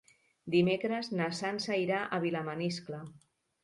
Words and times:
Dimecres 0.55 1.11
na 1.21 1.29
Sança 1.43 1.79
irà 1.85 2.03
a 2.19 2.23
Vilamaniscle. 2.27 3.09